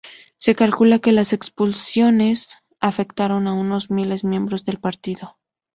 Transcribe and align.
Se 0.39 0.55
calcula 0.55 0.97
que 0.97 1.11
las 1.11 1.31
expulsiones 1.31 2.57
afectaron 2.79 3.45
a 3.47 3.53
unos 3.53 3.91
mil 3.91 4.11
miembros 4.23 4.65
del 4.65 4.79
partido. 4.79 5.37